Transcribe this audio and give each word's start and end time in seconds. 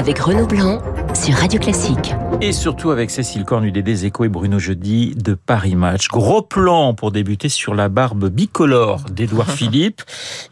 avec 0.00 0.18
Renaud 0.18 0.46
Blanc 0.46 0.80
sur 1.12 1.34
Radio 1.34 1.60
Classique. 1.60 2.14
Et 2.40 2.52
surtout 2.52 2.90
avec 2.90 3.10
Cécile 3.10 3.44
Cornudet 3.44 3.82
des 3.82 4.06
Échos 4.06 4.24
et 4.24 4.30
Bruno 4.30 4.58
Jeudi 4.58 5.14
de 5.14 5.34
Paris 5.34 5.74
Match. 5.74 6.08
Gros 6.08 6.40
plan 6.40 6.94
pour 6.94 7.12
débuter 7.12 7.50
sur 7.50 7.74
la 7.74 7.90
barbe 7.90 8.30
bicolore 8.30 9.00
d'Edouard 9.10 9.50
Philippe. 9.50 10.00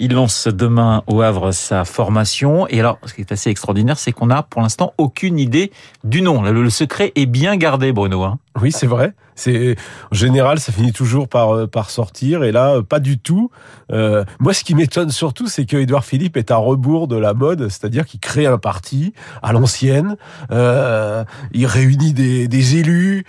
Il 0.00 0.12
lance 0.12 0.48
demain 0.48 1.02
au 1.06 1.22
Havre 1.22 1.52
sa 1.52 1.86
formation. 1.86 2.68
Et 2.68 2.78
alors, 2.80 2.98
ce 3.06 3.14
qui 3.14 3.22
est 3.22 3.32
assez 3.32 3.48
extraordinaire, 3.48 3.98
c'est 3.98 4.12
qu'on 4.12 4.26
n'a 4.26 4.42
pour 4.42 4.60
l'instant 4.60 4.92
aucune 4.98 5.38
idée 5.38 5.72
du 6.04 6.20
nom. 6.20 6.42
Le 6.42 6.68
secret 6.68 7.12
est 7.14 7.24
bien 7.24 7.56
gardé, 7.56 7.92
Bruno. 7.92 8.24
Hein. 8.24 8.38
Oui, 8.60 8.70
c'est 8.70 8.86
vrai. 8.86 9.14
C'est 9.38 9.76
en 10.12 10.14
général, 10.14 10.60
ça 10.60 10.72
finit 10.72 10.92
toujours 10.92 11.28
par 11.28 11.54
euh, 11.54 11.66
sortir, 11.88 12.44
et 12.44 12.52
là, 12.52 12.82
pas 12.82 13.00
du 13.00 13.18
tout. 13.18 13.50
Euh, 13.92 14.24
moi, 14.40 14.52
ce 14.52 14.64
qui 14.64 14.74
m'étonne 14.74 15.10
surtout, 15.10 15.46
c'est 15.46 15.64
que 15.64 15.76
Édouard 15.76 16.04
Philippe 16.04 16.36
est 16.36 16.50
à 16.50 16.56
rebours 16.56 17.08
de 17.08 17.16
la 17.16 17.34
mode, 17.34 17.68
c'est-à-dire 17.68 18.04
qu'il 18.04 18.20
crée 18.20 18.46
un 18.46 18.58
parti 18.58 19.12
à 19.42 19.52
l'ancienne, 19.52 20.16
euh, 20.50 21.24
il 21.52 21.66
réunit 21.66 22.12
des, 22.12 22.76
élus. 22.76 23.24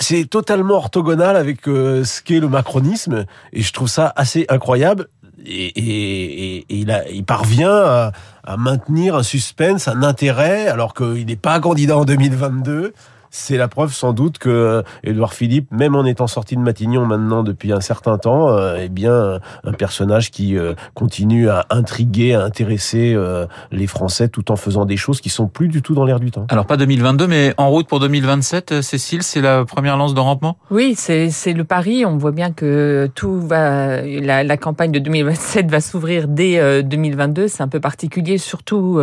c'est 0.00 0.28
totalement 0.28 0.74
orthogonal 0.74 1.36
avec 1.36 1.68
euh, 1.68 2.04
ce 2.04 2.22
qu'est 2.22 2.40
le 2.40 2.48
macronisme, 2.48 3.24
et 3.52 3.62
je 3.62 3.72
trouve 3.72 3.88
ça 3.88 4.12
assez 4.16 4.46
incroyable. 4.48 5.08
Et, 5.46 6.66
il, 6.68 7.24
parvient 7.24 7.72
à, 7.72 8.12
maintenir 8.58 9.14
un 9.14 9.22
suspense, 9.22 9.88
un 9.88 10.02
intérêt, 10.02 10.68
alors 10.68 10.92
qu'il 10.92 11.26
n'est 11.26 11.36
pas 11.36 11.60
candidat 11.60 11.96
en 11.96 12.04
2022 12.04 12.92
c'est 13.30 13.56
la 13.56 13.68
preuve 13.68 13.92
sans 13.92 14.12
doute 14.12 14.38
que 14.38 14.82
Édouard 15.04 15.34
Philippe, 15.34 15.70
même 15.70 15.94
en 15.94 16.04
étant 16.04 16.26
sorti 16.26 16.56
de 16.56 16.60
Matignon 16.60 17.06
maintenant 17.06 17.42
depuis 17.42 17.72
un 17.72 17.80
certain 17.80 18.18
temps, 18.18 18.50
euh, 18.50 18.76
est 18.76 18.88
bien 18.88 19.38
un 19.64 19.72
personnage 19.72 20.30
qui 20.30 20.56
euh, 20.56 20.74
continue 20.94 21.48
à 21.48 21.66
intriguer, 21.70 22.34
à 22.34 22.42
intéresser 22.42 23.14
euh, 23.14 23.46
les 23.70 23.86
Français 23.86 24.28
tout 24.28 24.50
en 24.50 24.56
faisant 24.56 24.84
des 24.84 24.96
choses 24.96 25.20
qui 25.20 25.28
sont 25.28 25.46
plus 25.46 25.68
du 25.68 25.80
tout 25.80 25.94
dans 25.94 26.04
l'air 26.04 26.18
du 26.18 26.30
temps. 26.30 26.46
Alors 26.48 26.66
pas 26.66 26.76
2022, 26.76 27.28
mais 27.28 27.54
en 27.56 27.70
route 27.70 27.86
pour 27.86 28.00
2027, 28.00 28.82
Cécile, 28.82 29.22
c'est 29.22 29.40
la 29.40 29.64
première 29.64 29.96
lance 29.96 30.14
de 30.14 30.20
rampement? 30.20 30.56
Oui, 30.70 30.94
c'est 30.96 31.52
le 31.52 31.64
pari. 31.64 32.04
On 32.04 32.16
voit 32.16 32.32
bien 32.32 32.50
que 32.50 33.08
tout 33.14 33.40
va, 33.40 34.02
la, 34.02 34.42
la 34.42 34.56
campagne 34.56 34.90
de 34.90 34.98
2027 34.98 35.70
va 35.70 35.80
s'ouvrir 35.80 36.26
dès 36.26 36.82
2022. 36.82 37.46
C'est 37.46 37.62
un 37.62 37.68
peu 37.68 37.80
particulier, 37.80 38.38
surtout 38.38 39.00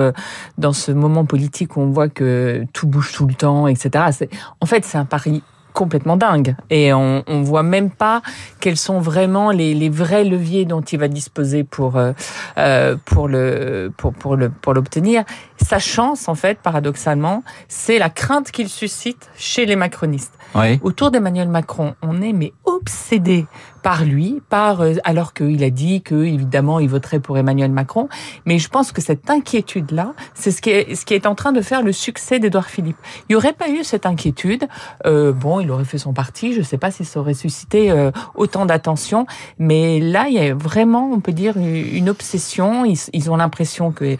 dans 0.57 0.73
ce 0.73 0.91
moment 0.91 1.25
politique 1.25 1.77
où 1.77 1.81
on 1.81 1.91
voit 1.91 2.09
que 2.09 2.65
tout 2.73 2.87
bouge 2.87 3.13
tout 3.13 3.25
le 3.25 3.33
temps, 3.33 3.67
etc 3.67 4.16
en 4.61 4.65
fait, 4.65 4.85
c'est 4.85 4.97
un 4.97 5.05
pari 5.05 5.43
complètement 5.77 6.17
dingue. 6.17 6.55
Et 6.71 6.91
on, 6.91 7.23
on 7.27 7.43
voit 7.43 7.61
même 7.61 7.91
pas 7.91 8.23
quels 8.59 8.77
sont 8.77 8.99
vraiment 8.99 9.51
les, 9.51 9.75
les 9.75 9.89
vrais 9.89 10.23
leviers 10.23 10.65
dont 10.65 10.81
il 10.81 10.97
va 10.97 11.07
disposer 11.07 11.63
pour 11.63 11.97
euh, 11.97 12.13
euh 12.57 12.95
pour 13.05 13.27
le 13.27 13.93
pour 13.95 14.11
pour 14.11 14.35
le 14.35 14.49
pour 14.49 14.73
l'obtenir. 14.73 15.23
Sa 15.61 15.77
chance, 15.77 16.29
en 16.29 16.33
fait, 16.33 16.57
paradoxalement, 16.63 17.43
c'est 17.67 17.99
la 17.99 18.09
crainte 18.09 18.49
qu'il 18.49 18.69
suscite 18.69 19.29
chez 19.37 19.67
les 19.67 19.75
macronistes. 19.75 20.33
Autour 20.81 21.11
d'Emmanuel 21.11 21.49
Macron, 21.49 21.93
on 22.01 22.23
est 22.23 22.33
mais 22.33 22.53
obsédé 22.65 23.45
par 23.87 24.03
lui, 24.03 24.41
par 24.49 24.81
euh, 24.81 24.95
alors 25.05 25.33
qu'il 25.33 25.63
a 25.63 25.69
dit 25.69 26.01
que 26.01 26.25
évidemment 26.25 26.81
il 26.81 26.89
voterait 26.89 27.21
pour 27.21 27.37
Emmanuel 27.37 27.71
Macron. 27.71 28.09
Mais 28.45 28.59
je 28.59 28.67
pense 28.67 28.91
que 28.91 29.01
cette 29.01 29.29
inquiétude 29.29 29.91
là, 29.91 30.11
c'est 30.33 30.51
ce 30.51 30.61
qui 30.61 30.71
est 30.71 30.93
ce 30.93 31.05
qui 31.05 31.13
est 31.13 31.25
en 31.25 31.35
train 31.35 31.53
de 31.53 31.61
faire 31.61 31.83
le 31.83 31.93
succès 31.93 32.37
d'Edouard 32.39 32.65
Philippe. 32.65 32.97
Il 33.21 33.31
n'y 33.31 33.35
aurait 33.37 33.53
pas 33.53 33.69
eu 33.69 33.85
cette 33.85 34.05
inquiétude. 34.05 34.67
Euh, 35.05 35.31
bon, 35.31 35.61
il 35.61 35.71
aurait 35.71 35.85
fait 35.85 35.99
son 35.99 36.11
parti. 36.11 36.51
Je 36.51 36.59
ne 36.59 36.65
sais 36.65 36.77
pas 36.77 36.91
si 36.91 37.05
ça 37.05 37.21
aurait 37.21 37.33
suscité 37.33 37.89
euh, 37.89 38.11
autant 38.35 38.65
d'attention. 38.65 39.25
Mais 39.57 40.01
là, 40.01 40.25
il 40.27 40.33
y 40.33 40.39
a 40.39 40.53
vraiment, 40.53 41.09
on 41.13 41.21
peut 41.21 41.31
dire, 41.31 41.55
une 41.55 42.09
obsession. 42.09 42.83
Ils, 42.83 42.99
ils 43.13 43.31
ont 43.31 43.37
l'impression 43.37 43.93
que 43.93 44.17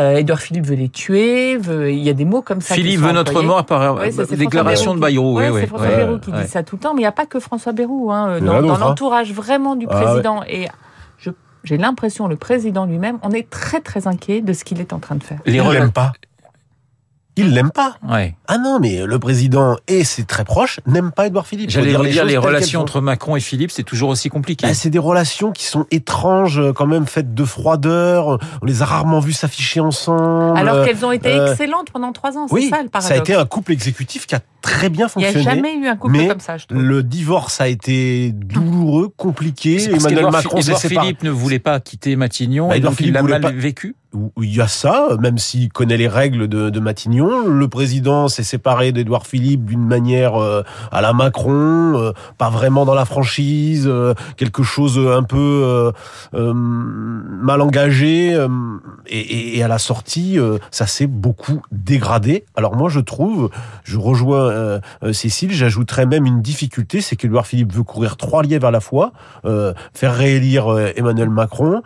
euh, 0.00 0.16
Edouard 0.16 0.40
Philippe 0.40 0.66
veut 0.66 0.74
les 0.74 0.88
tuer. 0.88 1.56
Veut, 1.58 1.92
il 1.92 2.02
y 2.02 2.10
a 2.10 2.12
des 2.12 2.24
mots 2.24 2.42
comme 2.42 2.60
ça. 2.60 2.74
Philippe 2.74 3.02
veut 3.02 3.12
notre 3.12 3.40
mort 3.42 3.64
par 3.66 3.98
ouais, 3.98 4.10
déclaration 4.32 4.96
de 4.96 5.00
Bayrou. 5.00 5.38
Oui, 5.38 5.44
c'est 5.54 5.68
François 5.68 5.86
Bayrou 5.86 6.18
qui 6.18 6.32
dit 6.32 6.48
ça 6.48 6.64
tout 6.64 6.74
le 6.74 6.80
temps. 6.80 6.92
Mais 6.92 7.02
il 7.02 7.04
n'y 7.04 7.06
a 7.06 7.12
pas 7.12 7.26
que 7.26 7.38
François 7.38 7.70
Bayrou. 7.70 8.10
Hein, 8.10 8.40
dans, 8.40 8.62
dans 8.62 8.95
entourage 8.96 9.32
vraiment 9.32 9.76
du 9.76 9.86
ah 9.90 10.00
président. 10.00 10.42
Et 10.48 10.68
j'ai 11.64 11.76
l'impression, 11.76 12.28
le 12.28 12.36
président 12.36 12.86
lui-même, 12.86 13.18
on 13.22 13.32
est 13.32 13.50
très 13.50 13.80
très 13.80 14.06
inquiet 14.06 14.40
de 14.40 14.52
ce 14.52 14.64
qu'il 14.64 14.80
est 14.80 14.92
en 14.92 15.00
train 15.00 15.16
de 15.16 15.24
faire. 15.24 15.40
Les 15.46 15.60
relève 15.60 15.90
pas 15.90 16.12
il 17.36 17.52
l'aime 17.52 17.70
pas. 17.70 17.96
Ouais. 18.08 18.34
Ah 18.48 18.56
non, 18.56 18.78
mais 18.80 19.04
le 19.04 19.18
président 19.18 19.76
et 19.88 20.04
ses 20.04 20.24
très 20.24 20.44
proches 20.44 20.80
n'aiment 20.86 21.12
pas 21.12 21.26
Edouard 21.26 21.46
Philippe. 21.46 21.68
J'allais 21.70 21.88
dire, 21.88 22.02
les, 22.02 22.10
dire, 22.10 22.24
les 22.24 22.38
relations 22.38 22.80
entre 22.80 23.02
Macron 23.02 23.36
et 23.36 23.40
Philippe, 23.40 23.70
c'est 23.70 23.82
toujours 23.82 24.08
aussi 24.08 24.30
compliqué. 24.30 24.66
Bah, 24.66 24.74
c'est 24.74 24.88
des 24.88 24.98
relations 24.98 25.52
qui 25.52 25.64
sont 25.64 25.86
étranges, 25.90 26.62
quand 26.74 26.86
même 26.86 27.06
faites 27.06 27.34
de 27.34 27.44
froideur. 27.44 28.38
On 28.62 28.66
les 28.66 28.80
a 28.80 28.86
rarement 28.86 29.20
vus 29.20 29.34
s'afficher 29.34 29.80
ensemble. 29.80 30.58
Alors 30.58 30.84
qu'elles 30.84 31.04
ont 31.04 31.12
été 31.12 31.28
euh, 31.28 31.50
excellentes 31.50 31.90
pendant 31.90 32.12
trois 32.12 32.38
ans. 32.38 32.46
Oui, 32.50 32.70
ça 32.70 32.82
le 32.82 32.88
paradoxe. 32.88 33.08
Ça 33.08 33.14
a 33.14 33.18
été 33.18 33.34
un 33.34 33.44
couple 33.44 33.72
exécutif 33.72 34.26
qui 34.26 34.34
a 34.34 34.40
très 34.66 34.88
bien 34.88 35.08
fonctionné. 35.08 35.38
Il 35.38 35.42
n'y 35.42 35.48
a 35.48 35.54
jamais 35.54 35.74
eu 35.76 35.86
un 35.86 35.96
couple 35.96 36.16
mais 36.16 36.28
comme 36.28 36.40
ça, 36.40 36.56
je 36.56 36.66
trouve. 36.66 36.82
Le 36.82 37.02
divorce 37.02 37.60
a 37.60 37.68
été 37.68 38.32
douloureux, 38.32 39.12
compliqué. 39.16 39.82
Emmanuel 39.84 40.30
Macron 40.30 40.58
Edouard 40.58 40.80
Philippe 40.80 41.22
ne 41.22 41.30
voulait 41.30 41.58
pas 41.58 41.80
quitter 41.80 42.16
Matignon. 42.16 42.68
Bah, 42.68 42.76
et 42.76 42.80
donc 42.80 43.00
il 43.00 43.12
l'a 43.12 43.22
mal 43.22 43.54
vécu 43.54 43.94
il 44.40 44.54
y 44.54 44.60
a 44.60 44.68
ça, 44.68 45.08
même 45.20 45.38
s'il 45.38 45.70
connaît 45.70 45.96
les 45.96 46.08
règles 46.08 46.48
de, 46.48 46.70
de 46.70 46.80
Matignon. 46.80 47.46
Le 47.48 47.68
président 47.68 48.28
s'est 48.28 48.42
séparé 48.42 48.92
d'Edouard 48.92 49.26
Philippe 49.26 49.64
d'une 49.64 49.84
manière 49.84 50.40
euh, 50.40 50.62
à 50.92 51.00
la 51.00 51.12
Macron, 51.12 51.98
euh, 51.98 52.12
pas 52.38 52.50
vraiment 52.50 52.84
dans 52.84 52.94
la 52.94 53.04
franchise, 53.04 53.86
euh, 53.86 54.14
quelque 54.36 54.62
chose 54.62 54.98
un 54.98 55.22
peu 55.22 55.92
mal 56.32 57.60
engagé. 57.60 58.36
Et, 59.06 59.58
et, 59.58 59.62
à 59.62 59.68
la 59.68 59.78
sortie, 59.78 60.38
ça 60.70 60.86
s'est 60.86 61.06
beaucoup 61.06 61.62
dégradé. 61.70 62.44
Alors 62.56 62.76
moi, 62.76 62.88
je 62.88 63.00
trouve, 63.00 63.50
je 63.84 63.98
rejoins 63.98 64.55
Cécile, 65.12 65.52
j'ajouterais 65.52 66.06
même 66.06 66.26
une 66.26 66.42
difficulté, 66.42 67.00
c'est 67.00 67.16
qu'Edouard 67.16 67.46
Philippe 67.46 67.72
veut 67.72 67.82
courir 67.82 68.16
trois 68.16 68.42
lièvres 68.42 68.66
à 68.66 68.70
la 68.70 68.80
fois, 68.80 69.12
faire 69.94 70.14
réélire 70.14 70.66
Emmanuel 70.96 71.30
Macron, 71.30 71.82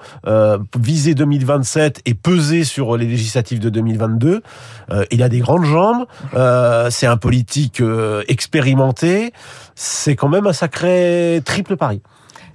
viser 0.79 1.15
2027 1.15 2.03
et 2.07 2.15
peser 2.15 2.65
sur 2.65 2.97
les 2.97 3.07
législatives 3.07 3.61
de 3.61 3.71
2022. 3.71 4.43
Euh, 4.91 5.05
il 5.11 5.23
a 5.23 5.29
des 5.29 5.41
grandes 5.41 5.65
jambes, 5.65 6.05
euh, 6.35 6.91
c'est 6.91 7.07
un 7.07 7.17
politique 7.17 7.81
euh, 7.81 8.23
expérimenté, 8.29 9.33
c'est 9.75 10.17
quand 10.17 10.29
même 10.29 10.47
un 10.47 10.53
sacré 10.53 11.41
triple 11.45 11.77
pari. 11.77 12.03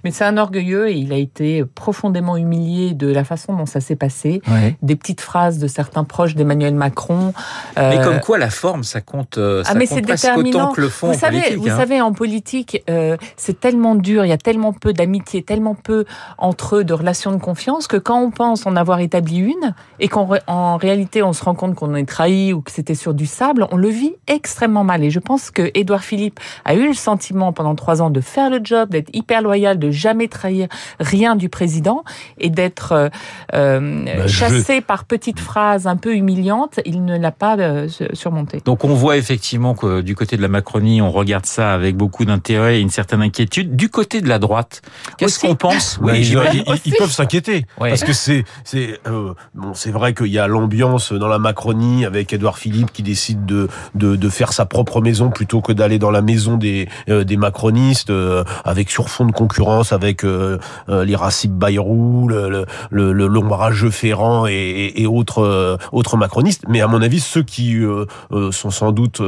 Mais 0.06 0.12
c'est 0.12 0.24
un 0.24 0.38
orgueilleux 0.38 0.88
et 0.88 0.94
il 0.94 1.12
a 1.12 1.18
été 1.18 1.66
profondément 1.66 2.38
humilié 2.38 2.94
de 2.94 3.08
la 3.08 3.24
façon 3.24 3.56
dont 3.56 3.66
ça 3.66 3.82
s'est 3.82 3.96
passé. 3.96 4.40
Des 4.84 4.96
petites 4.96 5.20
phrases 5.20 5.58
de 5.58 5.66
certains 5.66 6.04
proches 6.04 6.36
d'Emmanuel 6.36 6.76
Macron. 6.76 7.34
Euh, 7.80 7.90
mais 7.90 8.04
comme 8.04 8.20
quoi 8.20 8.38
la 8.38 8.52
forme, 8.52 8.84
ça 8.84 9.02
compte, 9.02 9.40
euh, 9.40 9.64
ça 9.64 9.72
ah, 9.72 9.76
mais 9.76 9.88
compte 9.88 10.04
presque 10.04 10.30
autant 10.38 10.74
que 10.74 10.82
le 10.82 10.90
fond 10.90 11.12
vous 11.12 11.18
savez, 11.18 11.42
politique. 11.42 11.60
Vous 11.60 11.70
hein. 11.70 11.78
savez, 11.78 12.02
en 12.02 12.14
politique, 12.14 12.84
euh, 12.88 13.18
c'est 13.36 13.60
tellement 13.60 13.96
dur, 13.96 14.26
il 14.26 14.30
y 14.30 14.32
a 14.32 14.38
tellement 14.38 14.74
peu 14.74 14.94
d'amitié, 14.94 15.42
tellement 15.42 15.74
peu 15.74 16.06
entre 16.38 16.76
eux 16.76 16.84
de 16.84 16.94
relations 16.94 17.32
de 17.32 17.42
confiance 17.42 17.88
que 17.88 17.98
quand 17.98 18.22
on 18.22 18.30
pense 18.30 18.68
en 18.68 18.76
avoir 18.76 19.00
établi 19.00 19.40
une 19.40 19.74
et 20.00 20.08
qu'en 20.08 20.78
réalité 20.78 21.24
on 21.24 21.34
se 21.34 21.44
rend 21.44 21.56
compte 21.56 21.74
qu'on 21.74 21.96
est 21.96 22.08
trahi 22.08 22.54
ou 22.54 22.62
que 22.62 22.72
c'était 22.72 22.94
sur 22.94 23.16
du 23.16 23.26
sable, 23.26 23.66
on 23.72 23.78
le 23.78 23.90
vit 23.90 24.14
extrêmement 24.28 24.84
mal. 24.84 25.04
Et 25.04 25.10
je 25.10 25.20
pense 25.20 25.50
que 25.50 25.72
Édouard 25.74 26.04
Philippe 26.04 26.40
a 26.64 26.76
eu 26.76 26.86
le 26.86 26.94
sentiment 26.94 27.54
pendant 27.54 27.74
trois 27.74 28.04
ans 28.04 28.12
de 28.12 28.22
faire 28.22 28.52
le 28.52 28.60
job, 28.64 28.90
d'être 28.90 29.10
hyper 29.14 29.42
loyal, 29.42 29.80
de 29.80 29.95
jamais 29.96 30.28
trahir 30.28 30.68
rien 31.00 31.36
du 31.36 31.50
président 31.50 32.04
et 32.38 32.50
d'être 32.50 32.92
euh, 32.92 33.10
euh 33.54 34.06
bah, 34.06 34.28
chassé 34.28 34.82
par 34.82 35.06
petites 35.06 35.40
phrases 35.40 35.88
un 35.88 35.96
peu 35.96 36.16
humiliantes, 36.16 36.80
il 36.86 37.06
ne 37.06 37.18
l'a 37.18 37.32
pas 37.32 37.58
euh, 37.58 37.88
surmonté. 38.14 38.62
Donc 38.66 38.84
on 38.84 38.94
voit 38.94 39.18
effectivement 39.18 39.74
que 39.74 40.02
du 40.02 40.16
côté 40.16 40.38
de 40.38 40.42
la 40.42 40.48
Macronie, 40.48 41.02
on 41.02 41.12
regarde 41.12 41.46
ça 41.46 41.74
avec 41.74 41.96
beaucoup 41.96 42.26
d'intérêt 42.26 42.78
et 42.78 42.82
une 42.82 42.90
certaine 42.90 43.22
inquiétude. 43.22 43.76
Du 43.76 43.90
côté 43.90 44.22
de 44.22 44.30
la 44.30 44.40
droite, 44.40 44.82
qu'est-ce 45.18 45.40
qu'on 45.40 45.56
pense 45.56 46.00
oui, 46.02 46.28
ils, 46.86 46.94
peuvent 46.98 47.12
s'inquiéter 47.12 47.66
parce 47.78 48.04
que 48.04 48.14
c'est 48.14 48.44
c'est 48.64 49.00
euh, 49.08 49.34
bon, 49.54 49.74
c'est 49.74 49.92
vrai 49.92 50.14
qu'il 50.14 50.28
y 50.28 50.40
a 50.40 50.48
l'ambiance 50.48 51.12
dans 51.14 51.28
la 51.28 51.40
Macronie 51.40 52.06
avec 52.06 52.34
Édouard 52.34 52.58
Philippe 52.58 52.92
qui 52.92 53.04
décide 53.04 53.46
de, 53.46 53.68
de, 53.96 54.16
de 54.16 54.30
faire 54.30 54.54
sa 54.54 54.66
propre 54.66 55.02
maison 55.02 55.30
plutôt 55.30 55.62
que 55.62 55.72
d'aller 55.72 56.00
dans 56.00 56.12
la 56.12 56.22
maison 56.22 56.58
des 56.58 56.88
des 57.08 57.38
macronistes 57.38 58.12
avec 58.64 58.90
sur 58.90 59.10
fond 59.10 59.26
de 59.26 59.32
concurrence 59.32 59.85
avec 59.94 60.24
euh, 60.24 60.58
euh 60.90 61.06
l'Iracib 61.06 61.52
Bayrou, 61.52 62.28
le, 62.28 62.66
le, 62.90 63.14
le, 63.14 63.92
Ferrand 63.92 64.46
et, 64.48 65.06
autres 65.06 65.44
euh, 65.44 65.78
autres 65.92 66.18
macronistes. 66.18 66.64
Mais 66.68 66.82
à 66.82 66.88
mon 66.88 67.02
avis, 67.02 67.20
ceux 67.20 67.44
qui 67.44 67.78
euh, 67.78 68.06
sont 68.52 68.72
sans 68.72 68.92
doute 68.92 69.22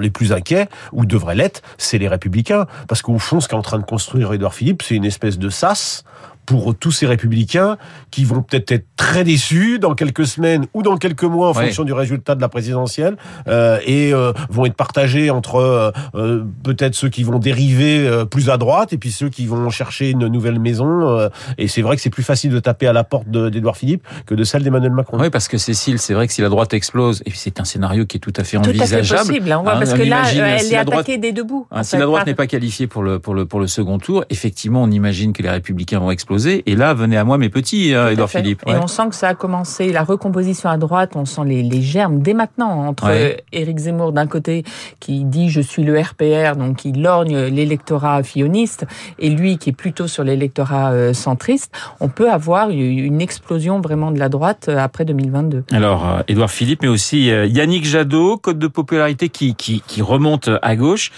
les 0.00 0.10
plus 0.10 0.32
inquiets 0.32 0.68
ou 0.92 1.04
devraient 1.04 1.34
l'être, 1.34 1.62
c'est 1.78 1.98
les 1.98 2.08
Républicains, 2.08 2.66
parce 2.88 3.02
qu'au 3.02 3.18
fond, 3.18 3.40
ce 3.40 3.48
qu'est 3.48 3.56
en 3.56 3.62
train 3.62 3.78
de 3.78 3.84
construire 3.84 4.32
Édouard 4.32 4.54
Philippe, 4.54 4.82
c'est 4.82 4.94
une 4.94 5.04
espèce 5.04 5.38
de 5.38 5.48
sas 5.48 6.04
pour 6.50 6.74
tous 6.74 6.90
ces 6.90 7.06
républicains 7.06 7.78
qui 8.10 8.24
vont 8.24 8.42
peut-être 8.42 8.72
être 8.72 8.86
très 8.96 9.22
déçus 9.22 9.78
dans 9.78 9.94
quelques 9.94 10.26
semaines 10.26 10.66
ou 10.74 10.82
dans 10.82 10.96
quelques 10.96 11.22
mois 11.22 11.50
en 11.50 11.54
fonction 11.54 11.84
du 11.84 11.92
résultat 11.92 12.34
de 12.34 12.40
la 12.40 12.48
présidentielle 12.48 13.16
euh, 13.46 13.78
et 13.86 14.12
euh, 14.12 14.32
vont 14.48 14.66
être 14.66 14.74
partagés 14.74 15.30
entre 15.30 15.92
euh, 16.16 16.44
peut-être 16.64 16.96
ceux 16.96 17.08
qui 17.08 17.22
vont 17.22 17.38
dériver 17.38 18.10
plus 18.32 18.50
à 18.50 18.56
droite 18.56 18.92
et 18.92 18.98
puis 18.98 19.12
ceux 19.12 19.28
qui 19.28 19.46
vont 19.46 19.70
chercher 19.70 20.10
une 20.10 20.26
nouvelle 20.26 20.58
maison. 20.58 21.30
et 21.56 21.68
c'est 21.68 21.82
vrai 21.82 21.94
que 21.94 22.02
c'est 22.02 22.10
plus 22.10 22.24
facile 22.24 22.50
de 22.50 22.58
taper 22.58 22.88
à 22.88 22.92
la 22.92 23.04
porte 23.04 23.28
d'Edouard 23.28 23.76
Philippe 23.76 24.04
que 24.26 24.34
de 24.34 24.42
celle 24.42 24.64
d'Emmanuel 24.64 24.90
Macron. 24.90 25.20
Oui, 25.20 25.30
parce 25.30 25.46
que 25.46 25.56
Cécile, 25.56 26.00
c'est 26.00 26.14
vrai 26.14 26.26
que 26.26 26.32
si 26.32 26.42
la 26.42 26.48
droite 26.48 26.74
explose, 26.74 27.22
et 27.26 27.30
c'est 27.32 27.60
un 27.60 27.64
scénario 27.64 28.06
qui 28.06 28.16
est 28.16 28.20
tout 28.20 28.32
à 28.34 28.42
fait 28.42 28.56
envisageable. 28.56 29.06
Tout 29.06 29.14
à 29.14 29.18
fait 29.18 29.26
possible, 29.28 29.52
hein, 29.52 29.62
parce 29.64 29.94
que 29.94 30.02
là, 30.02 30.22
elle 30.34 30.66
est 30.66 30.76
attaquée 30.76 31.18
des 31.18 31.30
deux 31.30 31.44
bouts. 31.44 31.68
Hein, 31.70 31.84
si 31.84 31.96
la 31.96 32.06
droite 32.06 32.26
n'est 32.26 32.34
pas 32.34 32.48
qualifiée 32.48 32.88
pour 32.88 33.04
le, 33.04 33.20
pour, 33.20 33.34
le, 33.34 33.46
pour 33.46 33.60
le 33.60 33.68
second 33.68 33.98
tour, 33.98 34.24
effectivement, 34.30 34.82
on 34.82 34.90
imagine 34.90 35.32
que 35.32 35.44
les 35.44 35.50
républicains 35.50 36.00
vont 36.00 36.10
exploser. 36.10 36.39
Et 36.46 36.74
là, 36.74 36.94
venez 36.94 37.16
à 37.16 37.24
moi 37.24 37.38
mes 37.38 37.48
petits, 37.48 37.92
Edouard 37.92 38.30
Philippe. 38.30 38.62
Et 38.66 38.74
on 38.74 38.86
sent 38.86 39.08
que 39.10 39.14
ça 39.14 39.28
a 39.28 39.34
commencé, 39.34 39.92
la 39.92 40.02
recomposition 40.02 40.68
à 40.68 40.76
droite, 40.76 41.12
on 41.14 41.24
sent 41.24 41.42
les, 41.44 41.62
les 41.62 41.82
germes 41.82 42.20
dès 42.20 42.34
maintenant 42.34 42.86
entre 42.86 43.10
Éric 43.52 43.78
Zemmour 43.78 44.12
d'un 44.12 44.26
côté 44.26 44.64
qui 44.98 45.24
dit 45.24 45.50
je 45.50 45.60
suis 45.60 45.84
le 45.84 45.98
RPR, 45.98 46.56
donc 46.56 46.78
qui 46.78 46.92
lorgne 46.92 47.38
l'électorat 47.46 48.22
filloniste, 48.22 48.86
et 49.18 49.30
lui 49.30 49.58
qui 49.58 49.70
est 49.70 49.74
plutôt 49.74 50.06
sur 50.06 50.24
l'électorat 50.24 50.92
euh, 50.92 51.12
centriste, 51.12 51.72
on 52.00 52.08
peut 52.08 52.30
avoir 52.30 52.70
une 52.70 53.20
explosion 53.20 53.80
vraiment 53.80 54.10
de 54.10 54.18
la 54.18 54.28
droite 54.28 54.66
euh, 54.68 54.78
après 54.78 55.04
2022. 55.04 55.64
Alors, 55.72 56.06
euh, 56.06 56.22
Édouard 56.28 56.50
Philippe, 56.50 56.82
mais 56.82 56.88
aussi 56.88 57.26
Yannick 57.26 57.84
Jadot, 57.84 58.36
code 58.36 58.58
de 58.58 58.66
popularité 58.66 59.28
qui, 59.28 59.54
qui, 59.54 59.82
qui 59.86 60.02
remonte 60.02 60.50
à 60.62 60.76
gauche. 60.76 61.10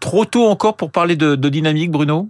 Trop 0.00 0.24
tôt 0.24 0.46
encore 0.46 0.76
pour 0.76 0.90
parler 0.90 1.16
de, 1.16 1.34
de 1.34 1.48
dynamique, 1.48 1.90
Bruno? 1.90 2.28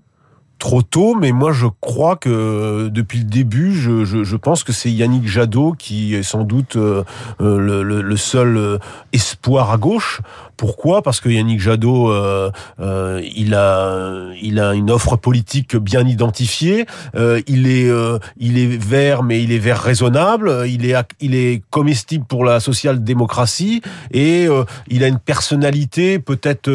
Trop 0.59 0.83
tôt, 0.83 1.15
mais 1.15 1.33
moi 1.33 1.53
je 1.53 1.67
crois 1.81 2.17
que 2.17 2.89
depuis 2.89 3.21
le 3.21 3.25
début, 3.25 3.75
je, 3.75 4.05
je, 4.05 4.37
pense 4.37 4.65
que 4.65 4.73
c'est 4.73 4.91
Yannick 4.91 5.27
Jadot 5.27 5.75
qui 5.79 6.15
est 6.15 6.23
sans 6.23 6.43
doute 6.43 6.77
le, 6.77 7.05
le, 7.39 7.83
le, 7.83 8.17
seul 8.17 8.81
espoir 9.13 9.71
à 9.71 9.77
gauche. 9.77 10.21
Pourquoi? 10.59 11.03
Parce 11.03 11.21
que 11.21 11.29
Yannick 11.29 11.61
Jadot, 11.61 12.11
euh, 12.11 12.51
euh, 12.81 13.23
il 13.37 13.55
a, 13.55 14.27
il 14.43 14.59
a 14.59 14.75
une 14.75 14.91
offre 14.91 15.17
politique 15.17 15.77
bien 15.77 16.05
identifiée. 16.05 16.85
Euh, 17.15 17.41
il 17.47 17.69
est, 17.69 17.89
euh, 17.89 18.19
il 18.39 18.59
est 18.59 18.67
vert, 18.67 19.23
mais 19.23 19.41
il 19.41 19.53
est 19.53 19.59
vert 19.59 19.81
raisonnable. 19.81 20.65
Il 20.67 20.85
est, 20.85 20.97
il 21.21 21.37
est 21.37 21.63
comestible 21.71 22.25
pour 22.25 22.45
la 22.45 22.59
social-démocratie 22.59 23.83
et 24.11 24.49
euh, 24.49 24.65
il 24.89 25.05
a 25.05 25.07
une 25.07 25.21
personnalité 25.21 26.19
peut-être 26.19 26.69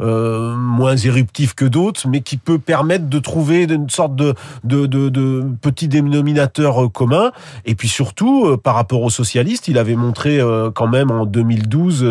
moins 0.00 0.96
éruptive 0.96 1.54
que 1.54 1.64
d'autres, 1.64 2.08
mais 2.08 2.22
qui 2.22 2.36
peut 2.36 2.58
permettre 2.58 3.08
de 3.08 3.18
trouver 3.20 3.62
une 3.62 3.90
sorte 3.90 4.16
de, 4.16 4.34
de, 4.64 4.86
de, 4.86 5.08
de 5.08 5.44
petit 5.62 5.86
dénominateur 5.86 6.90
commun. 6.92 7.30
Et 7.64 7.76
puis 7.76 7.86
surtout, 7.86 8.56
par 8.56 8.74
rapport 8.74 9.02
aux 9.02 9.10
socialistes, 9.10 9.68
il 9.68 9.78
avait 9.78 9.94
montré 9.94 10.40
quand 10.74 10.88
même 10.88 11.12
en 11.12 11.26
2012 11.26 12.04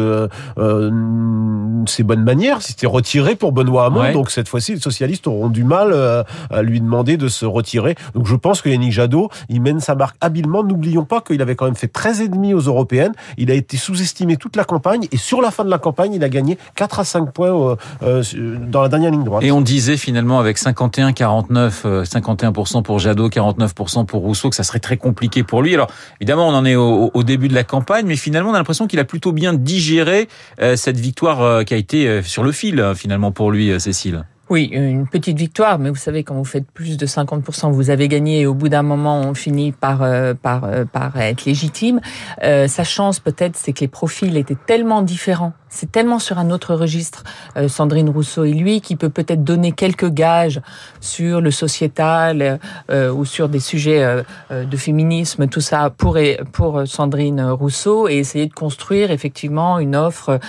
ses 1.88 2.04
bonnes 2.04 2.24
manières. 2.24 2.62
C'était 2.62 2.88
retiré 2.88 3.36
pour 3.36 3.52
Benoît 3.52 3.86
Hamon. 3.86 4.12
Donc 4.14 4.32
cette 4.32 4.48
fois-ci, 4.48 4.74
les 4.74 4.80
socialistes 4.80 5.28
auront 5.28 5.50
du 5.50 5.64
mal 5.64 5.92
euh, 5.92 6.24
à 6.50 6.62
lui 6.62 6.82
demander 6.82 7.18
de 7.18 7.28
se 7.28 7.46
retirer. 7.46 7.96
Donc 8.14 8.28
je 8.28 8.36
pense 8.36 8.62
que 8.62 8.70
Yannick 8.70 8.92
Jadot, 8.92 9.30
il 9.50 9.62
mène 9.62 9.80
sa 9.80 9.96
marque 9.96 10.16
habilement. 10.22 10.64
N'oublions 10.64 11.06
pas 11.06 11.22
qu'il 11.22 11.42
avait 11.42 11.56
quand 11.56 11.66
même 11.66 11.76
fait 11.76 11.88
13 11.88 12.22
et 12.22 12.28
demi 12.28 12.54
aux 12.54 12.62
européennes. 12.62 13.14
Il 13.38 13.52
a 13.52 13.54
été 13.54 13.78
sous-estimé 13.78 14.38
toute 14.38 14.56
la 14.56 14.64
campagne 14.64 15.08
et 15.12 15.18
sur 15.18 15.42
la 15.42 15.52
fin 15.52 15.66
de 15.66 15.70
la 15.70 15.78
campagne, 15.78 16.14
il 16.14 16.24
a 16.24 16.30
gagné 16.30 16.58
4 16.76 17.00
à 17.00 17.04
5 17.04 17.32
points 17.32 17.50
euh, 17.50 17.76
euh, 18.04 18.24
dans 18.68 18.82
la 18.82 18.90
dernière 18.90 19.12
ligne 19.12 19.24
droite. 19.24 19.44
Et 19.44 19.52
on 19.52 19.62
disait 19.62 19.98
finalement 19.98 20.40
avec 20.40 20.58
51 20.58 21.14
49 21.14 21.86
51% 22.04 22.84
pour 22.84 23.00
Jadot, 23.00 23.30
49% 23.30 24.06
pour 24.06 24.22
Rousseau 24.22 24.50
que 24.50 24.56
ça 24.56 24.64
serait 24.64 24.80
très 24.80 24.98
compliqué 24.98 25.44
pour 25.44 25.62
lui. 25.62 25.74
Alors 25.74 25.88
évidemment, 26.20 26.48
on 26.48 26.54
en 26.54 26.66
est 26.66 26.76
au, 26.76 27.12
au 27.14 27.24
début 27.24 27.48
de 27.48 27.56
la 27.56 27.64
campagne, 27.64 28.06
mais 28.06 28.16
finalement, 28.16 28.52
on 28.52 28.54
a 28.54 28.58
l'impression 28.58 28.88
qu'il 28.88 29.00
a 29.00 29.06
plutôt 29.06 29.32
bien 29.32 29.54
digéré 29.54 30.28
cette 30.76 30.99
victoire 31.00 31.42
euh, 31.42 31.64
qui 31.64 31.74
a 31.74 31.78
été 31.78 32.08
euh, 32.08 32.22
sur 32.24 32.44
le 32.44 32.52
fil 32.52 32.80
euh, 32.80 32.96
finalement 32.96 33.32
pour 33.32 33.52
lui, 33.52 33.80
Cécile. 33.80 34.26
Oui, 34.50 34.70
une 34.72 35.08
petite 35.08 35.38
victoire, 35.38 35.78
mais 35.78 35.90
vous 35.90 35.96
savez, 35.96 36.24
quand 36.24 36.34
vous 36.34 36.44
faites 36.44 36.70
plus 36.72 36.98
de 36.98 37.06
50%, 37.06 37.72
vous 37.72 37.92
avez 37.92 38.08
gagné 38.08 38.42
et 38.42 38.46
au 38.48 38.56
bout 38.56 38.68
d'un 38.68 38.82
moment, 38.82 39.22
on 39.22 39.36
finit 39.36 39.72
par, 39.72 40.04
par 40.42 41.18
être 41.22 41.46
légitime. 41.46 42.02
sa 42.42 42.84
chance, 42.84 43.20
peut-être, 43.20 43.56
c'est 43.56 43.74
que 43.74 43.82
les 43.82 43.88
profils 43.88 44.36
étaient 44.38 44.58
tellement 44.66 45.04
différents 45.04 45.54
c'est 45.70 45.92
tellement 45.92 46.20
sur 46.20 46.40
un 46.40 46.50
autre 46.50 46.74
registre, 46.74 47.24
euh, 47.56 47.68
Sandrine 47.68 48.10
Rousseau 48.10 48.44
et 48.44 48.54
lui, 48.54 48.82
qui 48.82 48.96
peut 48.96 49.10
peut-être 49.10 49.44
donner 49.44 49.72
quelques 49.72 50.10
gages 50.10 50.62
sur 51.00 51.42
le 51.42 51.52
sociétal 51.52 52.60
euh, 52.90 53.12
ou 53.12 53.24
sur 53.24 53.50
des 53.50 53.60
sujets 53.60 54.04
euh, 54.04 54.24
de 54.66 54.78
féminisme, 54.78 55.48
tout 55.48 55.62
ça 55.62 55.90
pour 55.90 56.18
pour 56.52 56.88
Sandrine 56.88 57.42
Rousseau 57.42 58.10
et 58.10 58.18
essayer 58.18 58.48
de 58.48 58.54
construire 58.54 59.12
effectivement 59.12 59.80
une 59.80 59.96
offre 59.96 60.40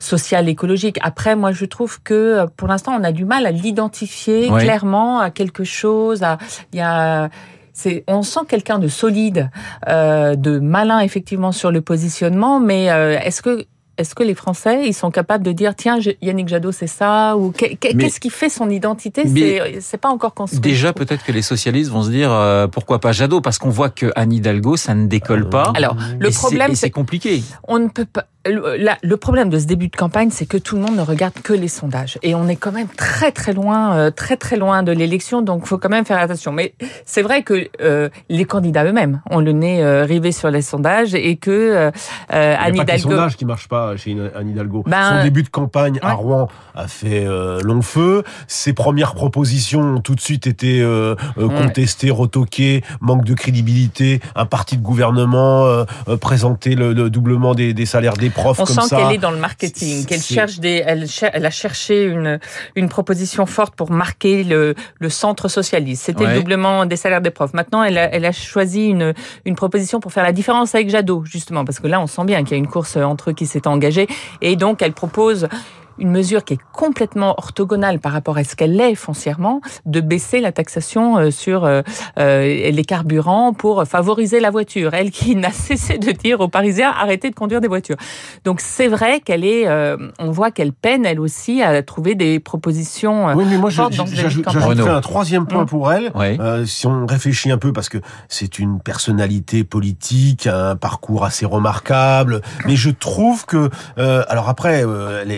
sociale 0.00 0.48
écologique. 0.48 0.98
Après, 1.02 1.36
moi, 1.36 1.52
je 1.52 1.64
trouve 1.64 2.02
que 2.02 2.46
pour 2.56 2.68
l'instant, 2.68 2.92
on 2.98 3.04
a 3.04 3.12
du 3.12 3.24
mal 3.24 3.46
à 3.46 3.52
l'identifier 3.52 4.48
clairement 4.48 5.20
à 5.20 5.30
quelque 5.30 5.64
chose. 5.64 6.22
À 6.22 6.38
il 6.72 6.78
y 6.78 6.82
a 6.82 7.30
c'est 7.72 8.04
on 8.06 8.22
sent 8.22 8.40
quelqu'un 8.48 8.78
de 8.78 8.88
solide, 8.88 9.50
de 9.86 10.58
malin 10.58 11.00
effectivement 11.00 11.52
sur 11.52 11.70
le 11.70 11.80
positionnement, 11.80 12.60
mais 12.60 12.84
est-ce 12.84 13.42
que 13.42 13.66
est-ce 13.96 14.14
que 14.14 14.22
les 14.22 14.34
Français, 14.34 14.86
ils 14.86 14.94
sont 14.94 15.10
capables 15.10 15.44
de 15.44 15.52
dire, 15.52 15.74
tiens, 15.76 15.98
Yannick 16.20 16.48
Jadot, 16.48 16.72
c'est 16.72 16.86
ça 16.86 17.36
Ou 17.36 17.52
qu'est-ce 17.52 18.20
qui 18.20 18.30
fait 18.30 18.48
son 18.48 18.70
identité? 18.70 19.24
C'est 19.80 19.98
pas 19.98 20.08
encore 20.08 20.34
construit. 20.34 20.60
Déjà, 20.60 20.92
peut-être 20.92 21.24
que 21.24 21.32
les 21.32 21.42
socialistes 21.42 21.90
vont 21.90 22.02
se 22.02 22.10
dire, 22.10 22.32
euh, 22.32 22.66
pourquoi 22.66 22.98
pas 23.00 23.12
Jadot? 23.12 23.40
Parce 23.40 23.58
qu'on 23.58 23.70
voit 23.70 23.90
que 23.90 24.12
Anne 24.16 24.32
Hidalgo, 24.32 24.76
ça 24.76 24.94
ne 24.94 25.06
décolle 25.06 25.48
pas. 25.48 25.72
Alors, 25.76 25.96
le 26.18 26.30
problème, 26.30 26.74
c'est 26.74 26.90
compliqué. 26.90 27.42
On 27.68 27.78
ne 27.78 27.88
peut 27.88 28.06
pas 28.06 28.26
le, 28.46 29.16
problème 29.16 29.48
de 29.48 29.58
ce 29.58 29.66
début 29.66 29.88
de 29.88 29.96
campagne, 29.96 30.30
c'est 30.30 30.46
que 30.46 30.56
tout 30.56 30.76
le 30.76 30.82
monde 30.82 30.96
ne 30.96 31.02
regarde 31.02 31.34
que 31.42 31.52
les 31.52 31.68
sondages. 31.68 32.18
Et 32.22 32.34
on 32.34 32.48
est 32.48 32.56
quand 32.56 32.72
même 32.72 32.88
très 32.88 33.32
très 33.32 33.52
loin, 33.52 33.96
euh, 33.96 34.10
très 34.10 34.36
très 34.36 34.56
loin 34.56 34.82
de 34.82 34.92
l'élection, 34.92 35.42
donc 35.42 35.66
faut 35.66 35.78
quand 35.78 35.88
même 35.88 36.04
faire 36.04 36.18
attention. 36.18 36.52
Mais 36.52 36.74
c'est 37.04 37.22
vrai 37.22 37.42
que 37.42 37.68
euh, 37.80 38.08
les 38.28 38.44
candidats 38.44 38.84
eux-mêmes 38.84 39.22
ont 39.30 39.40
le 39.40 39.52
nez 39.52 39.82
euh, 39.82 40.04
rivé 40.04 40.32
sur 40.32 40.50
les 40.50 40.62
sondages 40.62 41.14
et 41.14 41.36
que 41.36 41.50
euh, 41.50 41.90
Anne 42.28 42.74
Hidalgo... 42.74 42.74
Il 42.74 42.74
n'y 42.74 42.80
a 42.80 42.84
pas 42.84 42.84
que 42.84 42.92
les 42.92 42.98
sondages 42.98 43.36
qui 43.36 43.44
marchent 43.44 43.68
pas 43.68 43.96
chez 43.96 44.16
Anne 44.34 44.50
Hidalgo. 44.50 44.84
Ben, 44.86 45.18
Son 45.18 45.24
début 45.24 45.42
de 45.42 45.48
campagne 45.48 45.98
à 46.02 46.12
Rouen 46.12 46.48
a 46.74 46.88
fait 46.88 47.26
long 47.62 47.82
feu. 47.82 48.24
Ses 48.46 48.72
premières 48.72 49.14
propositions 49.14 49.80
ont 49.80 50.00
tout 50.00 50.14
de 50.14 50.20
suite 50.20 50.46
été 50.46 50.84
contestées, 51.36 52.10
retoquées, 52.10 52.82
manque 53.00 53.24
de 53.24 53.34
crédibilité, 53.34 54.20
un 54.34 54.46
parti 54.46 54.76
de 54.76 54.82
gouvernement 54.82 55.84
présenter 56.20 56.74
le, 56.74 56.92
le 56.92 57.10
doublement 57.10 57.54
des, 57.54 57.74
des 57.74 57.86
salaires 57.86 58.14
des 58.14 58.30
on 58.36 58.66
sent 58.66 58.80
qu'elle 58.90 59.12
est 59.12 59.18
dans 59.18 59.30
le 59.30 59.38
marketing, 59.38 60.04
qu'elle 60.06 60.22
cherche 60.22 60.58
des, 60.58 60.82
elle, 60.86 61.06
elle, 61.32 61.46
a 61.46 61.50
cherché 61.50 62.04
une 62.04 62.38
une 62.74 62.88
proposition 62.88 63.46
forte 63.46 63.74
pour 63.74 63.90
marquer 63.90 64.44
le, 64.44 64.74
le 64.98 65.08
centre 65.08 65.48
socialiste. 65.48 66.04
C'était 66.04 66.26
le 66.26 66.34
doublement 66.36 66.86
des 66.86 66.96
salaires 66.96 67.20
des 67.20 67.30
profs. 67.30 67.54
Maintenant, 67.54 67.82
elle 67.82 67.98
a, 67.98 68.12
elle 68.12 68.24
a 68.24 68.32
choisi 68.32 68.86
une 68.86 69.14
une 69.44 69.54
proposition 69.54 70.00
pour 70.00 70.12
faire 70.12 70.24
la 70.24 70.32
différence 70.32 70.74
avec 70.74 70.90
Jadot, 70.90 71.24
justement, 71.24 71.64
parce 71.64 71.80
que 71.80 71.86
là, 71.86 72.00
on 72.00 72.06
sent 72.06 72.24
bien 72.24 72.42
qu'il 72.44 72.52
y 72.52 72.54
a 72.54 72.58
une 72.58 72.68
course 72.68 72.96
entre 72.96 73.30
eux 73.30 73.32
qui 73.34 73.46
s'est 73.46 73.66
engagée, 73.66 74.06
et 74.40 74.56
donc 74.56 74.82
elle 74.82 74.92
propose 74.92 75.48
une 75.98 76.10
mesure 76.10 76.44
qui 76.44 76.54
est 76.54 76.60
complètement 76.72 77.34
orthogonale 77.38 77.98
par 78.00 78.12
rapport 78.12 78.36
à 78.36 78.44
ce 78.44 78.56
qu'elle 78.56 78.80
est 78.80 78.94
foncièrement, 78.94 79.60
de 79.86 80.00
baisser 80.00 80.40
la 80.40 80.52
taxation 80.52 81.18
euh, 81.18 81.30
sur 81.30 81.64
euh, 81.64 81.82
euh, 82.18 82.70
les 82.70 82.84
carburants 82.84 83.52
pour 83.52 83.84
favoriser 83.84 84.40
la 84.40 84.50
voiture. 84.50 84.94
Elle 84.94 85.10
qui 85.10 85.36
n'a 85.36 85.50
cessé 85.52 85.98
de 85.98 86.12
dire 86.12 86.40
aux 86.40 86.48
Parisiens 86.48 86.92
arrêtez 86.96 87.30
de 87.30 87.34
conduire 87.34 87.60
des 87.60 87.68
voitures. 87.68 87.96
Donc 88.44 88.60
c'est 88.60 88.88
vrai 88.88 89.20
qu'elle 89.20 89.44
est, 89.44 89.68
on 90.18 90.30
voit 90.30 90.50
qu'elle 90.50 90.72
peine 90.72 91.06
elle 91.06 91.20
aussi 91.20 91.62
à 91.62 91.82
trouver 91.82 92.14
des 92.14 92.40
propositions. 92.40 93.34
Oui, 93.34 93.44
mais 93.48 93.58
moi 93.58 93.70
j'ajouterais 93.70 94.90
un 94.90 95.00
troisième 95.00 95.46
point 95.46 95.64
mmh. 95.64 95.66
pour 95.66 95.92
elle. 95.92 96.12
si 96.66 96.86
on 96.86 97.06
réfléchit 97.06 97.50
un 97.50 97.58
peu, 97.58 97.72
parce 97.72 97.88
que 97.88 97.98
c'est 98.28 98.58
une 98.58 98.80
personnalité 98.80 99.64
politique, 99.64 100.46
un 100.46 100.76
parcours 100.76 101.24
assez 101.24 101.46
remarquable, 101.46 102.40
mais 102.66 102.76
je 102.76 102.90
trouve 102.90 103.46
que, 103.46 103.70
alors 103.96 104.48
après, 104.48 104.84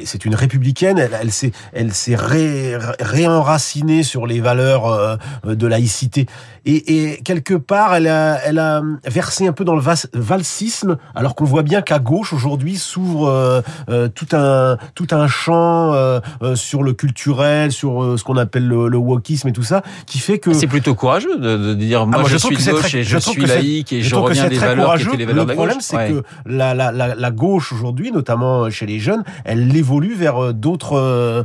c'est 0.04 0.25
une 0.25 0.34
républicaine, 0.47 0.99
elle, 0.99 1.17
elle 1.21 1.33
s'est, 1.33 1.53
elle 1.73 1.93
s'est 1.93 2.17
ré, 2.17 2.76
réenracinée 3.00 4.03
sur 4.03 4.26
les 4.26 4.41
valeurs 4.41 4.87
euh, 4.87 5.17
de 5.45 5.67
laïcité. 5.67 6.26
Et, 6.69 7.12
et, 7.12 7.23
quelque 7.23 7.55
part, 7.55 7.95
elle 7.95 8.09
a, 8.09 8.41
elle 8.45 8.59
a 8.59 8.83
versé 9.05 9.47
un 9.47 9.53
peu 9.53 9.65
dans 9.65 9.76
le 9.76 9.83
valsisme, 10.15 10.97
alors 11.15 11.37
qu'on 11.37 11.45
voit 11.45 11.62
bien 11.62 11.81
qu'à 11.81 12.00
gauche 12.00 12.33
aujourd'hui 12.33 12.75
s'ouvre 12.75 13.29
euh, 13.29 13.61
euh, 13.88 14.09
tout 14.09 14.26
un 14.33 14.76
tout 14.97 15.07
un 15.12 15.29
champ 15.29 15.93
euh, 15.95 16.21
sur 16.57 16.83
le 16.83 16.93
culturel, 16.93 17.71
sur 17.71 18.19
ce 18.19 18.25
qu'on 18.25 18.37
appelle 18.37 18.67
le, 18.67 18.88
le, 18.88 18.97
wokisme 18.97 19.47
et 19.47 19.53
tout 19.53 19.62
ça, 19.62 19.83
qui 20.07 20.19
fait 20.19 20.41
que 20.41 20.53
c'est 20.53 20.67
plutôt 20.67 20.97
courageux 20.97 21.38
de, 21.38 21.57
de 21.57 21.75
dire 21.75 22.05
moi, 22.05 22.17
ah, 22.19 22.21
moi 22.23 22.29
je, 22.29 22.37
suis 22.37 22.57
de 22.57 22.71
gauche 22.73 22.95
et 22.97 23.05
je, 23.05 23.19
suis 23.19 23.47
laïque 23.47 23.93
et 23.93 24.03
je, 24.03 24.17
reviens 24.17 24.49
des 24.49 24.59
valeurs 24.59 24.87
courageux. 24.87 25.11
qui 25.11 25.15
étaient 25.15 25.19
les 25.19 25.26
valeurs 25.26 25.47
le 25.47 25.53
de 25.55 25.57
la 25.57 25.57
gauche. 25.57 25.69
Le 25.69 25.71
problème, 25.71 25.81
c'est 25.81 26.09
que 26.09 26.25
la, 26.47 26.75
la, 26.75 26.91
la, 26.91 27.15
la 27.15 27.31
gauche 27.31 27.73
aujourd'hui, 27.73 28.11
notamment 28.11 28.69
chez 28.71 28.87
les 28.87 28.99
jeunes, 28.99 29.23
elle 29.45 29.75
évolue 29.76 30.15
vers 30.15 30.36
vers 30.45 30.55
d'autres 30.55 31.45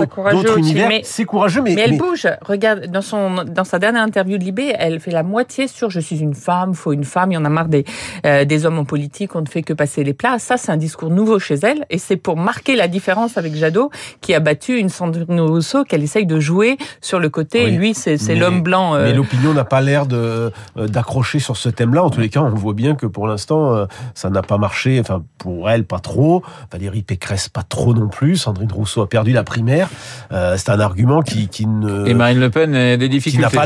ça 0.00 0.06
courageux 0.06 0.42
d'autres 0.42 0.58
univers. 0.58 0.90
C'est 1.04 1.24
courageux, 1.24 1.62
mais, 1.62 1.74
Mais 1.74 1.82
elle 1.82 1.90
mais- 1.92 1.98
bouge. 1.98 2.26
Regarde, 2.42 2.86
dans 2.86 3.02
son 3.02 3.44
dans 3.44 3.64
sa 3.64 3.78
dernière 3.78 4.02
interview 4.02 4.38
de 4.38 4.44
Libé, 4.44 4.74
elle 4.78 5.00
fait 5.00 5.10
la 5.10 5.22
moitié 5.22 5.68
sur 5.68 5.90
je 5.90 6.00
suis 6.00 6.18
une 6.20 6.34
femme, 6.34 6.74
faut 6.74 6.92
une 6.92 7.04
femme. 7.04 7.32
Il 7.32 7.34
y 7.34 7.38
en 7.38 7.44
a 7.44 7.48
marre 7.48 7.68
des 7.68 7.84
euh, 8.26 8.44
des 8.44 8.66
hommes 8.66 8.78
en 8.78 8.84
politique. 8.84 9.34
On 9.36 9.40
ne 9.42 9.46
fait 9.48 9.62
que 9.62 9.72
passer 9.72 10.04
les 10.04 10.14
plats. 10.14 10.38
Ça, 10.38 10.56
c'est 10.56 10.72
un 10.72 10.76
discours 10.76 11.10
nouveau 11.10 11.38
chez 11.38 11.54
elle, 11.62 11.86
et 11.90 11.98
c'est 11.98 12.16
pour 12.16 12.36
marquer 12.36 12.76
la 12.76 12.88
différence 12.88 13.36
avec 13.38 13.54
Jadot, 13.54 13.90
qui 14.20 14.34
a 14.34 14.40
battu 14.40 14.78
une 14.78 14.88
Sandrine 14.88 15.40
Rousseau 15.40 15.84
qu'elle 15.84 16.02
essaye 16.02 16.26
de 16.26 16.40
jouer 16.40 16.76
sur 17.00 17.18
le 17.20 17.28
côté. 17.28 17.64
Oui. 17.66 17.72
Lui, 17.72 17.94
c'est 17.94 18.16
l'homme 18.34 18.62
blanc. 18.62 18.94
euh, 18.94 19.04
Mais 19.04 19.14
l'opinion 19.14 19.52
n'a 19.54 19.64
pas 19.64 19.80
l'air 19.80 20.06
de 20.06 20.52
euh, 20.76 20.88
d'accrocher 20.88 21.38
sur 21.38 21.56
ce 21.56 21.68
thème-là. 21.68 22.02
En 22.04 22.10
tous 22.10 22.20
les 22.20 22.28
cas, 22.28 22.40
on 22.40 22.50
voit 22.50 22.74
bien 22.74 22.94
que 22.94 23.06
pour 23.06 23.26
l'instant, 23.26 23.74
euh, 23.74 23.86
ça 24.14 24.30
n'a 24.30 24.42
pas 24.42 24.58
marché. 24.58 24.98
Enfin, 25.00 25.22
pour 25.38 25.68
elle, 25.70 25.84
pas 25.84 25.98
trop. 25.98 26.42
Valérie 26.70 27.02
Pécresse, 27.02 27.48
pas 27.48 27.62
trop 27.62 27.94
non 27.94 28.08
plus. 28.08 28.21
Sandrine 28.36 28.72
Rousseau 28.72 29.02
a 29.02 29.08
perdu 29.08 29.32
la 29.32 29.44
primaire. 29.44 29.88
Euh, 30.32 30.54
c'est 30.56 30.70
un 30.70 30.80
argument 30.80 31.22
qui, 31.22 31.48
qui 31.48 31.66
ne. 31.66 32.06
Et 32.06 32.14
Marine 32.14 32.40
Le 32.40 32.50
Pen 32.50 32.74
a 32.74 32.96
des 32.96 33.08
difficultés. 33.08 33.56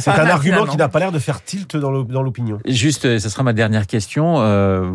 C'est 0.00 0.10
un 0.10 0.26
argument 0.28 0.66
qui 0.66 0.76
n'a 0.76 0.88
pas 0.88 0.98
l'air 0.98 1.12
de 1.12 1.18
faire 1.18 1.42
tilt 1.42 1.76
dans 1.76 1.90
l'o- 1.90 2.04
dans 2.04 2.22
l'opinion. 2.22 2.58
Juste, 2.66 3.18
ce 3.18 3.28
sera 3.28 3.42
ma 3.42 3.52
dernière 3.52 3.86
question. 3.86 4.36
Euh, 4.38 4.90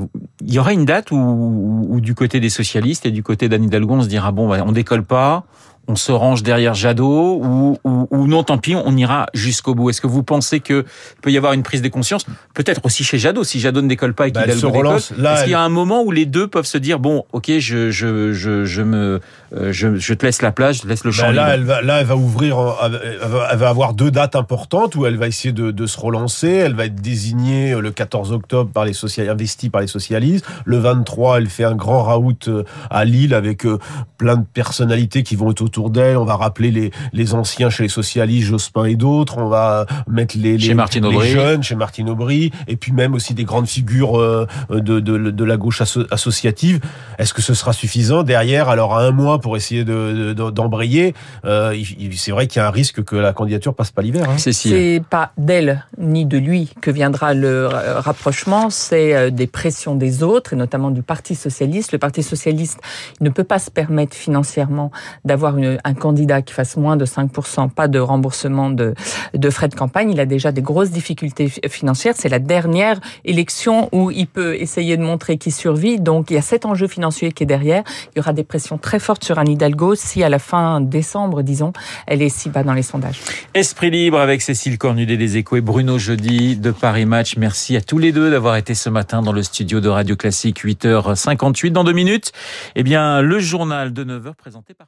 il 0.46 0.54
y 0.54 0.60
aura 0.60 0.74
une 0.74 0.86
date 0.86 1.12
où, 1.12 1.16
où- 1.18 1.88
où 1.90 2.02
du 2.02 2.16
côté 2.16 2.40
des 2.40 2.50
socialistes 2.50 3.06
et 3.06 3.12
du 3.12 3.24
côté 3.24 3.50
d'Anne 3.50 3.64
Hidalgo, 3.64 3.94
on 3.96 4.02
se 4.02 4.08
dira 4.08 4.32
bon, 4.32 4.48
bah, 4.50 4.58
on 4.66 4.72
décolle 4.72 5.04
pas, 5.04 5.44
on 5.90 5.96
se 5.96 6.12
range 6.12 6.44
derrière 6.44 6.76
Jadot, 6.76 7.42
ou, 7.44 7.78
ou, 7.84 8.08
ou 8.12 8.28
non, 8.28 8.44
tant 8.44 8.60
pis, 8.60 8.76
on 8.76 8.96
ira 8.96 9.26
jusqu'au 9.34 9.74
bout. 9.74 9.90
Est-ce 9.90 10.02
que 10.02 10.08
vous 10.08 10.22
pensez 10.22 10.60
que 10.60 10.86
peut 11.24 11.32
y 11.32 11.38
avoir 11.38 11.54
une 11.54 11.64
prise 11.64 11.82
de 11.82 11.90
conscience, 11.90 12.26
peut-être 12.54 12.82
aussi 12.86 13.04
chez 13.04 13.18
Jadot, 13.18 13.44
si 13.44 13.60
Jadot 13.60 13.82
ne 13.82 13.88
décolle 13.88 14.14
pas 14.14 14.28
et 14.28 14.32
Bah, 14.32 14.44
elle 14.48 14.64
relance. 14.66 15.12
Là, 15.18 15.34
Est-ce 15.34 15.44
qu'il 15.44 15.52
y 15.52 15.56
a 15.56 15.62
un 15.62 15.70
moment 15.70 16.04
où 16.04 16.12
les 16.12 16.28
deux 16.28 16.48
peuvent 16.48 16.68
se 16.68 16.78
dire 16.78 17.00
bon, 17.00 17.26
ok, 17.34 17.52
je 17.58 17.90
je 17.90 18.34
je, 18.34 18.66
je 18.66 18.82
me 18.84 19.20
je, 19.52 19.96
je 19.96 20.14
te 20.14 20.26
laisse 20.26 20.42
la 20.42 20.52
place, 20.52 20.78
je 20.78 20.82
te 20.84 20.88
laisse 20.88 21.04
le 21.04 21.12
champ 21.12 21.24
Ben 21.24 21.32
libre. 21.32 21.42
là, 21.46 21.54
elle 21.56 21.64
va, 21.64 21.82
là, 21.82 22.00
elle 22.02 22.06
va 22.06 22.16
ouvrir, 22.16 22.60
euh, 22.60 23.00
elle 23.24 23.28
va, 23.30 23.48
elle 23.52 23.58
va 23.58 23.70
avoir 23.70 23.94
deux 23.94 24.12
dates 24.12 24.36
importantes 24.36 24.96
où 24.96 25.06
elle 25.06 25.18
va 25.18 25.28
essayer 25.28 25.52
de, 25.52 25.72
de 25.72 25.86
se 25.88 26.00
relancer. 26.00 26.50
Elle 26.50 26.76
va 26.76 26.86
être 26.86 26.96
désignée 27.02 27.72
euh, 27.74 27.82
le 27.82 27.92
14 27.92 28.32
octobre 28.32 28.70
par 28.72 28.86
les 28.86 28.94
socialistes, 28.94 29.32
investie 29.34 29.70
par 29.70 29.82
les 29.82 29.88
socialistes. 29.88 30.46
Le 30.66 30.78
23, 30.78 31.38
elle 31.40 31.48
fait 31.50 31.64
un 31.64 31.76
grand 31.76 32.04
raout 32.04 32.48
euh, 32.48 32.64
à 32.90 33.06
Lille 33.06 33.34
avec 33.34 33.66
euh, 33.66 33.80
plein 34.18 34.36
de 34.38 34.46
personnalités 34.54 35.24
qui 35.24 35.36
vont 35.36 35.52
être 35.52 35.62
autour 35.62 35.90
d'elle. 35.90 36.18
On 36.18 36.26
va 36.26 36.36
rappeler 36.36 36.72
les, 36.72 36.92
les 37.14 37.34
anciens 37.34 37.70
chez 37.70 37.84
les 37.84 37.90
socialistes, 37.90 38.48
Jospin 38.48 38.86
et 38.86 38.96
d'autres. 38.96 39.38
On 39.40 39.48
va 39.48 39.86
mettre 40.08 40.36
les, 40.38 40.60
Chez 40.60 40.70
les, 40.70 40.74
Martine 40.76 41.08
les 41.08 41.16
Aubry. 41.16 41.30
jeunes, 41.30 41.64
chez 41.64 41.76
Martine 41.76 42.10
Aubry, 42.10 42.52
et 42.68 42.76
puis 42.76 42.92
même 42.92 43.14
aussi 43.14 43.34
des 43.34 43.46
grandes 43.46 43.68
figures 43.68 44.20
euh, 44.20 44.46
de, 44.70 45.00
de, 45.00 45.18
de 45.32 45.44
la 45.44 45.58
gauche 45.58 45.82
asso- 45.82 46.06
associative. 46.12 46.80
Est-ce 47.18 47.34
que 47.34 47.42
ce 47.42 47.54
sera 47.54 47.74
suffisant 47.74 48.24
derrière? 48.24 48.70
Alors 48.70 48.96
à 48.96 49.04
un 49.04 49.12
mois 49.12 49.39
pour 49.40 49.58
essayer 49.58 49.84
de- 49.84 50.34
de- 50.34 50.50
d'embrayer, 50.52 51.14
euh, 51.46 51.76
c'est 52.16 52.32
vrai 52.32 52.48
qu'il 52.48 52.60
y 52.62 52.64
a 52.64 52.68
un 52.68 52.72
risque 52.72 53.04
que 53.04 53.16
la 53.16 53.34
candidature 53.34 53.74
passe 53.74 53.92
pas 53.92 54.02
l'hiver. 54.02 54.30
hein. 54.30 54.38
Cécile. 54.38 54.72
C'est 54.72 55.04
pas 55.10 55.32
d'elle 55.38 55.86
ni 55.98 56.26
de 56.26 56.38
lui 56.38 56.72
que 56.82 56.92
viendra 56.92 57.34
le 57.34 57.68
ra- 57.68 58.02
rapprochement, 58.02 58.70
c'est 58.70 59.16
euh, 59.16 59.30
des 59.30 59.48
pressions 59.48 59.96
des 59.96 60.24
autres 60.24 60.54
et 60.54 60.56
notamment 60.56 60.92
du 60.92 61.02
Parti 61.02 61.36
socialiste. 61.36 61.92
Le 61.92 61.98
Parti 61.98 62.24
socialiste 62.24 62.80
ne 63.22 63.30
peut 63.30 63.44
pas 63.44 63.60
se 63.60 63.72
permettre 63.72 64.16
financièrement 64.16 64.92
d'avoir 65.26 65.58
une- 65.58 65.80
un 65.84 65.94
candidat 65.94 66.42
qui 66.42 66.54
fasse 66.54 66.78
moins 66.78 66.98
de 66.98 67.06
5%, 67.06 67.70
pas 67.70 67.88
de 67.88 68.00
remboursement 68.00 68.70
de, 68.70 68.94
de 69.34 69.50
frais 69.50 69.68
de 69.68 69.76
campagne. 69.76 70.12
Il 70.12 70.20
a 70.20 70.26
déjà 70.26 70.52
des 70.52 70.62
grosses 70.62 70.92
difficultés 70.92 71.48
fi- 71.50 71.62
financières. 71.70 72.14
C'est 72.18 72.30
la 72.30 72.40
dernière 72.40 73.00
élection 73.26 73.90
où 73.92 74.12
il 74.12 74.28
peut 74.28 74.56
essayer 74.56 74.98
de 74.98 75.04
montrer 75.04 75.38
qu'il 75.38 75.54
survit. 75.54 76.00
Donc 76.00 76.30
il 76.32 76.36
y 76.36 76.38
a 76.38 76.42
cet 76.42 76.66
enjeu 76.66 76.88
financier 76.88 77.32
qui 77.32 77.44
est 77.44 77.46
derrière. 77.46 77.84
Il 78.14 78.18
y 78.18 78.20
aura 78.20 78.34
des 78.34 78.44
pressions 78.44 78.78
très 78.78 79.00
fortes 79.00 79.24
sur 79.30 79.38
Anne 79.38 79.50
Hidalgo 79.50 79.94
si 79.94 80.24
à 80.24 80.30
la 80.30 80.40
fin 80.40 80.82
décembre, 80.82 81.44
disons, 81.44 81.72
elle 82.08 82.24
est 82.24 82.30
si 82.30 82.50
bas 82.50 82.64
dans 82.64 82.74
les 82.74 82.82
sondages. 82.82 83.20
Esprit 83.54 83.92
libre 83.92 84.18
avec 84.20 84.42
Cécile 84.42 84.80
Cornudet 84.80 85.18
des 85.18 85.38
Échos 85.38 85.62
Bruno 85.62 86.00
Jeudi 86.00 86.58
de 86.58 86.72
Paris 86.72 87.06
Match. 87.06 87.38
Merci 87.38 87.78
à 87.78 87.82
tous 87.82 88.00
les 88.00 88.12
deux 88.12 88.32
d'avoir 88.32 88.56
été 88.56 88.74
ce 88.74 88.90
matin 88.90 89.22
dans 89.22 89.32
le 89.32 89.44
studio 89.44 89.82
de 89.82 89.88
Radio 89.88 90.16
Classique 90.16 90.66
8h58. 90.66 91.70
Dans 91.70 91.84
deux 91.84 91.94
minutes, 91.94 92.32
eh 92.74 92.82
bien, 92.82 93.22
le 93.22 93.38
journal 93.38 93.94
de 93.94 94.04
9h 94.04 94.34
présenté 94.34 94.74
par. 94.74 94.88